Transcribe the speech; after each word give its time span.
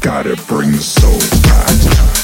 Gotta 0.00 0.34
bring 0.48 0.72
the 0.72 0.78
soul 0.78 1.20
back. 1.42 2.17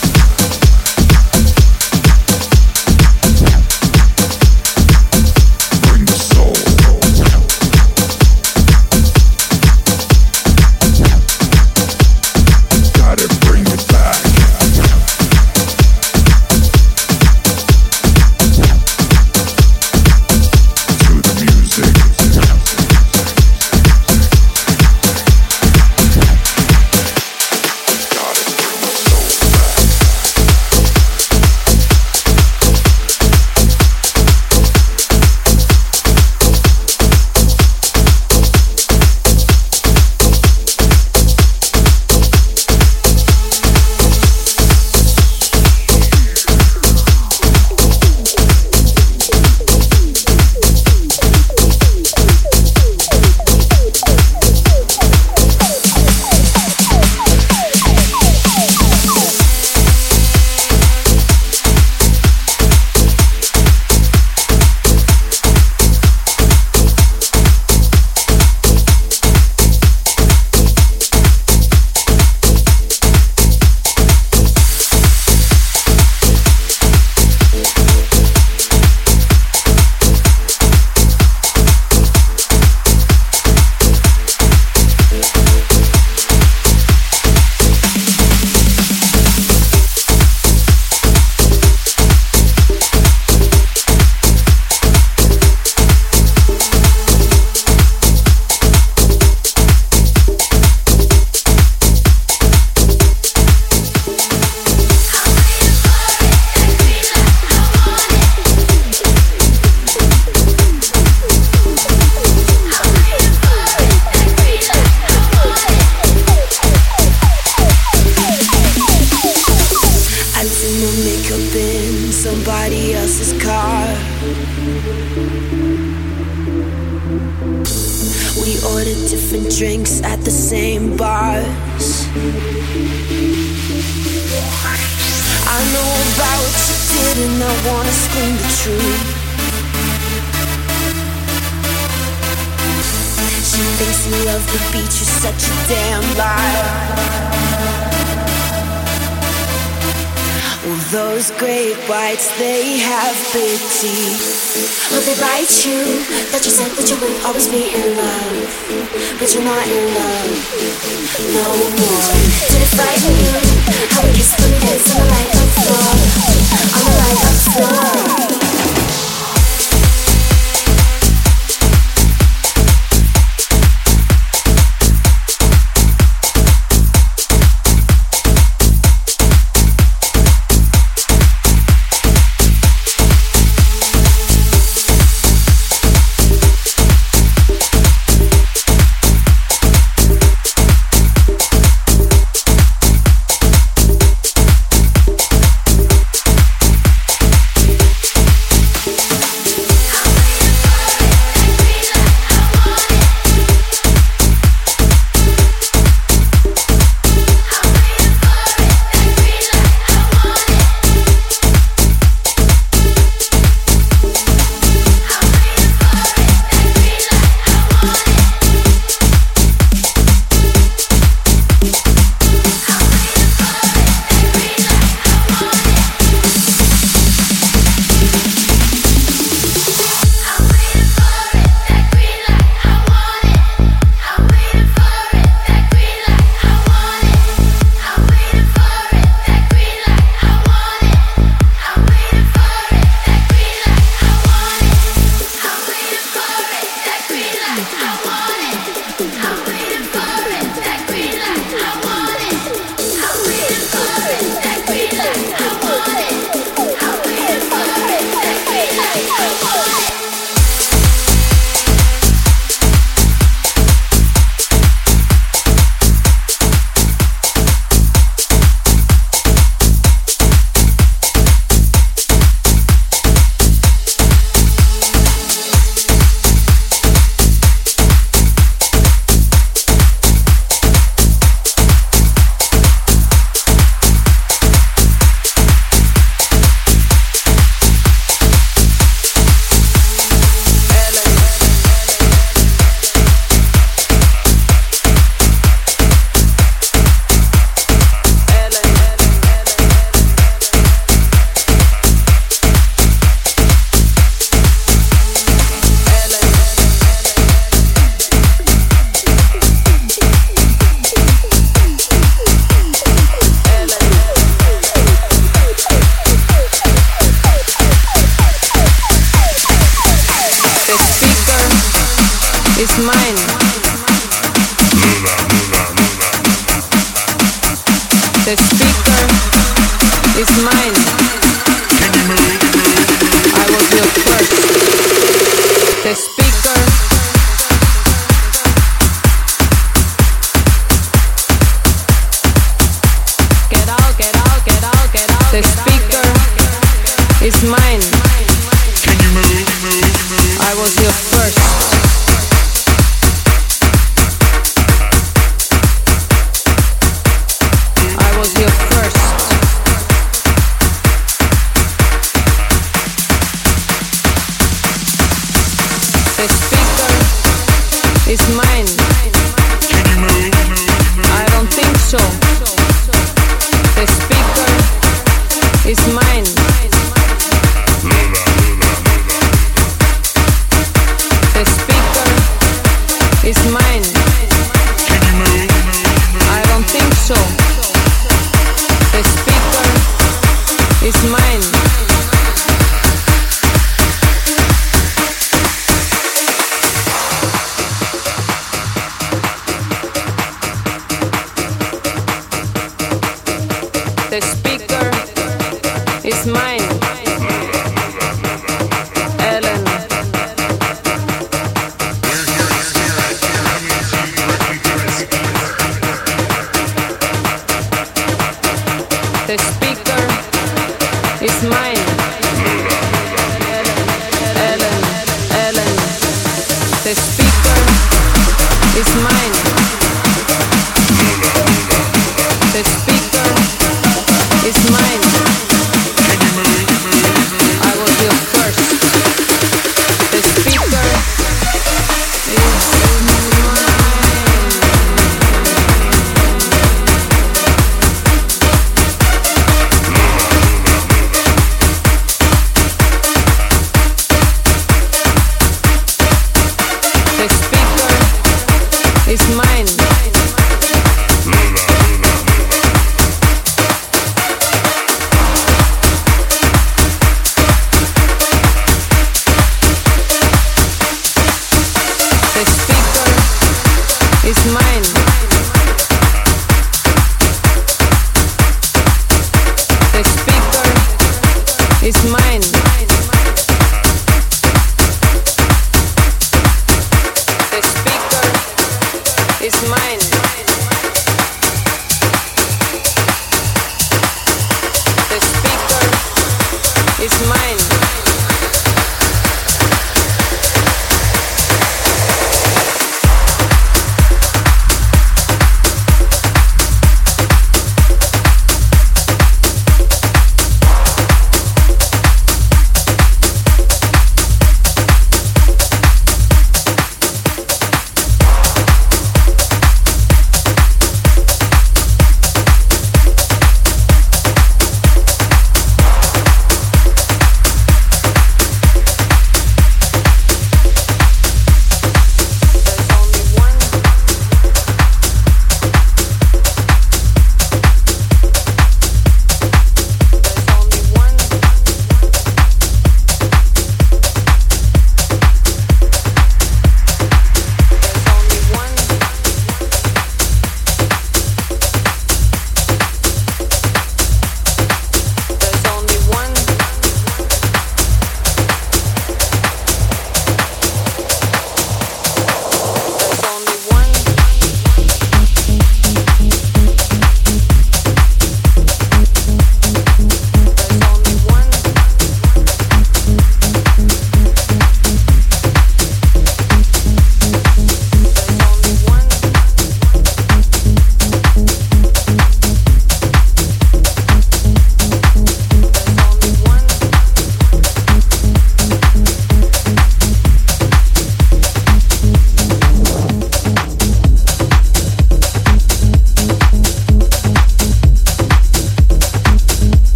Six 345.34 345.64
feet. 345.64 345.73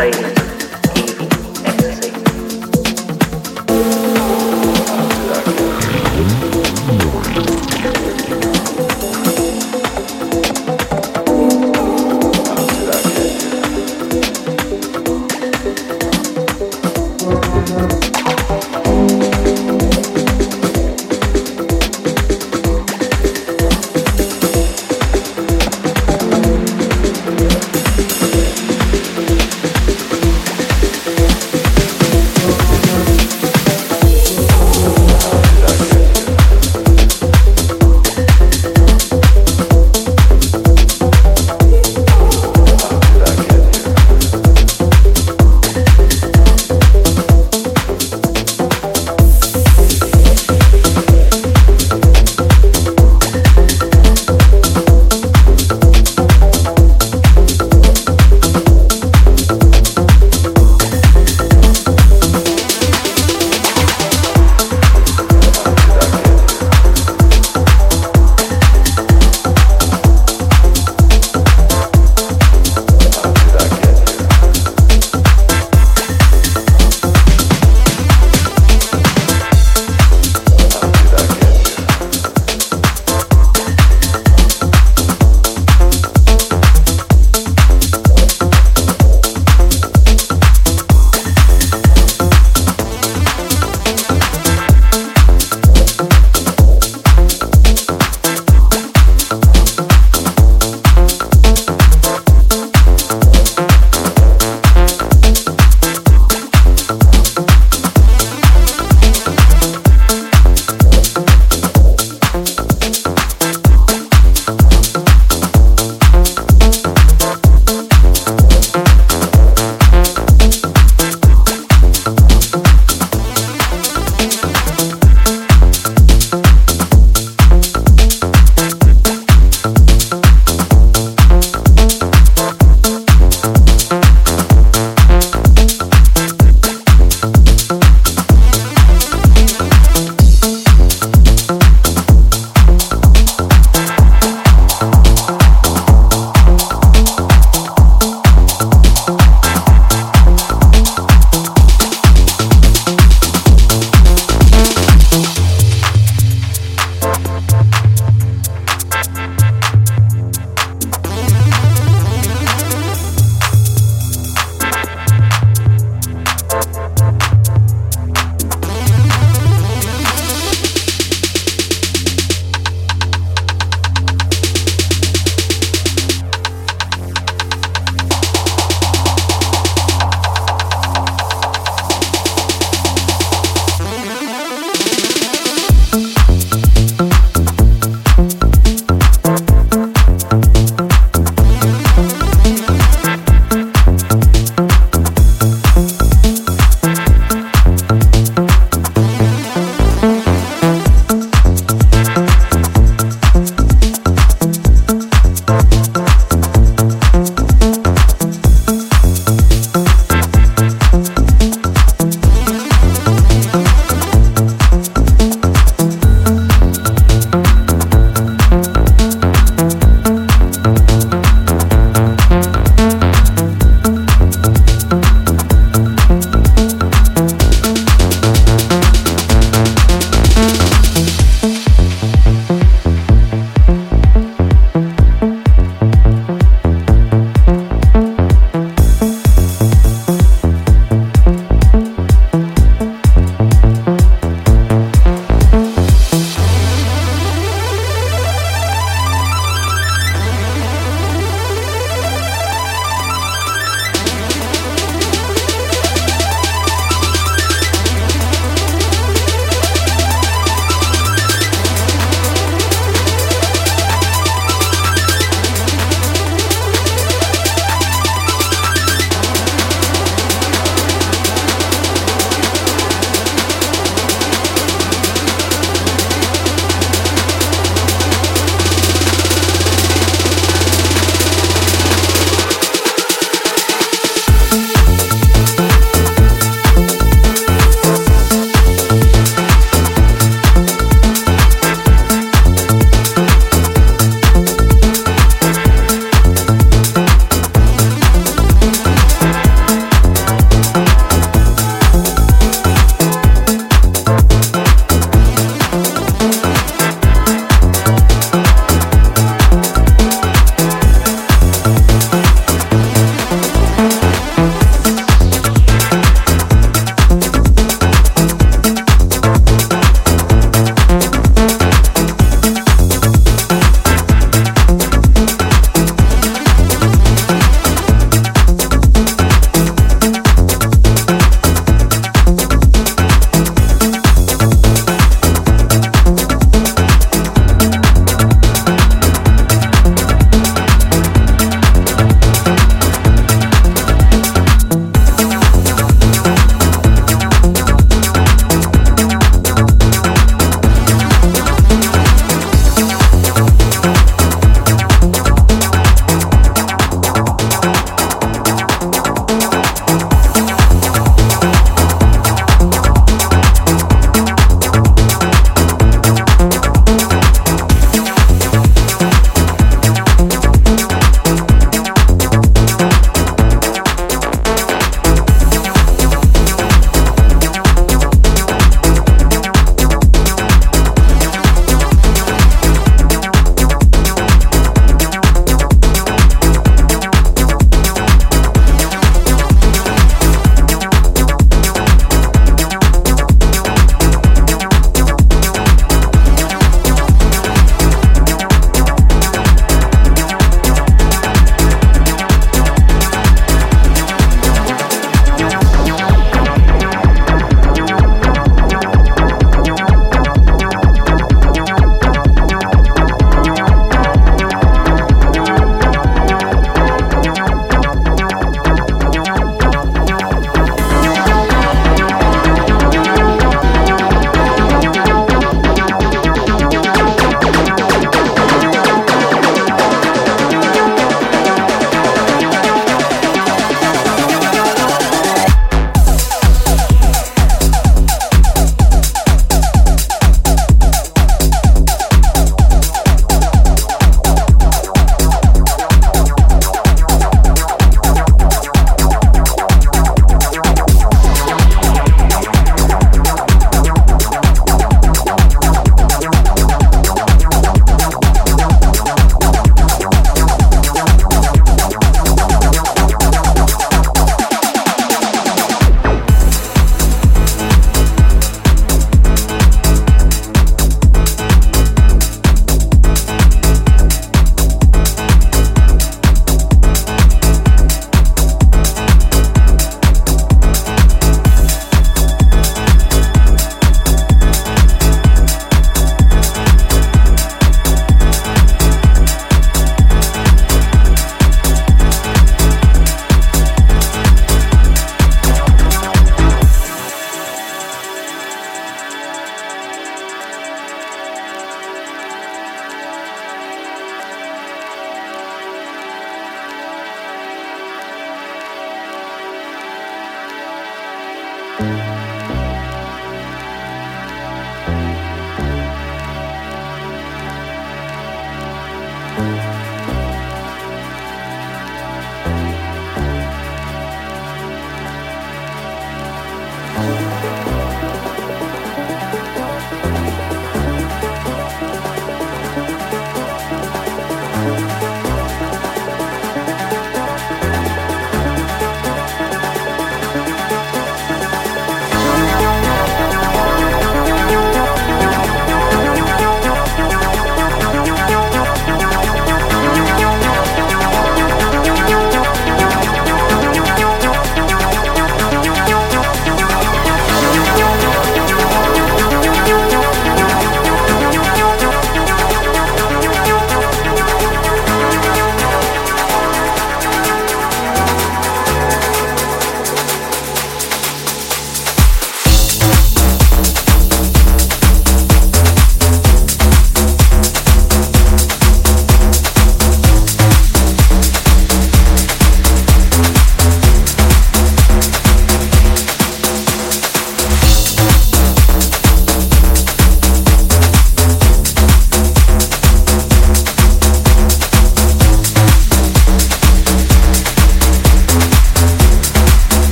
ladies. 0.00 0.49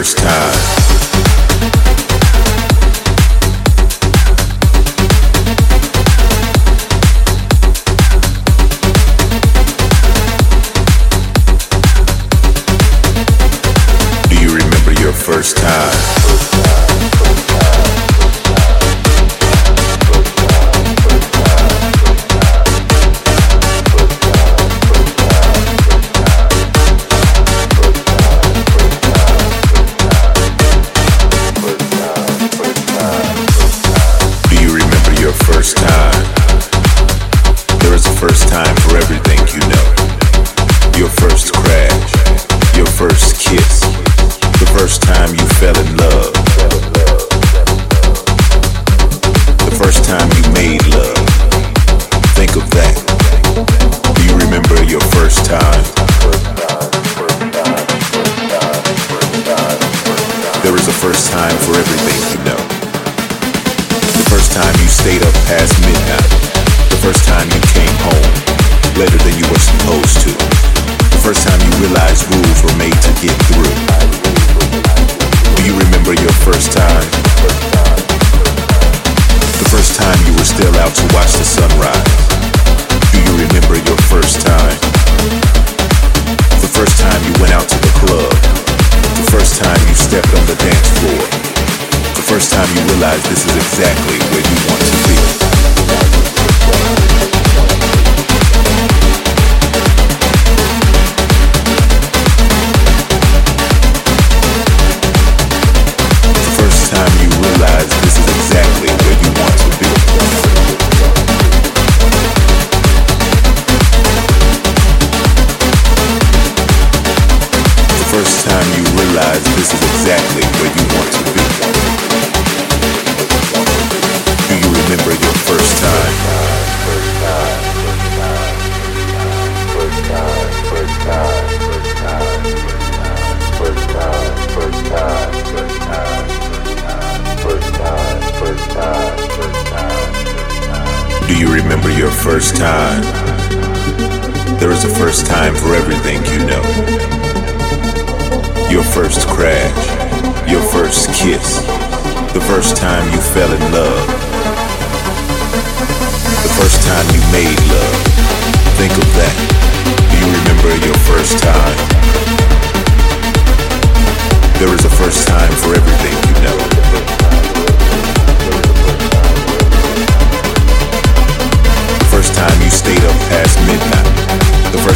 first 0.00 0.16
time. 0.16 0.79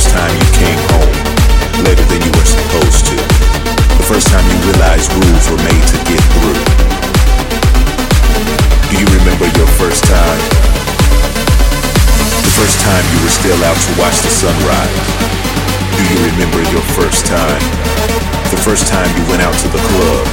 first 0.05 0.21
time 0.21 0.37
you 0.37 0.49
came 0.53 0.81
home 0.93 1.17
later 1.81 2.05
than 2.13 2.21
you 2.21 2.33
were 2.37 2.45
supposed 2.45 3.09
to. 3.09 3.17
The 3.97 4.05
first 4.05 4.29
time 4.29 4.45
you 4.53 4.57
realized 4.69 5.09
rules 5.17 5.49
were 5.49 5.63
made 5.65 5.81
to 5.81 5.99
get 6.05 6.21
through. 6.37 6.61
Do 8.93 8.95
you 9.01 9.09
remember 9.17 9.49
your 9.57 9.65
first 9.81 10.05
time? 10.05 10.41
The 12.37 12.53
first 12.53 12.85
time 12.85 13.05
you 13.17 13.19
were 13.25 13.33
still 13.33 13.57
out 13.65 13.81
to 13.81 13.93
watch 13.97 14.21
the 14.21 14.29
sunrise. 14.29 14.93
Do 15.97 16.03
you 16.05 16.21
remember 16.37 16.61
your 16.69 16.85
first 16.93 17.25
time? 17.25 17.65
The 18.53 18.61
first 18.61 18.85
time 18.85 19.09
you 19.17 19.25
went 19.33 19.41
out 19.41 19.57
to 19.57 19.69
the 19.73 19.81
club. 19.89 20.25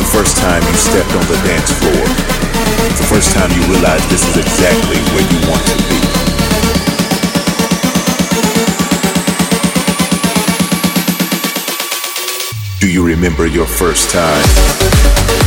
The 0.00 0.08
first 0.08 0.40
time 0.40 0.64
you 0.64 0.72
stepped 0.72 1.12
on 1.12 1.26
the 1.28 1.36
dance 1.44 1.68
floor. 1.84 2.04
The 2.96 3.06
first 3.12 3.36
time 3.36 3.52
you 3.52 3.60
realized 3.68 4.08
this 4.08 4.24
is 4.24 4.40
exactly 4.40 4.96
where 5.12 5.26
you 5.28 5.38
want 5.52 5.60
to 5.68 5.76
be. 5.84 6.15
you 12.96 13.06
remember 13.06 13.46
your 13.46 13.66
first 13.66 14.10
time? 14.10 15.45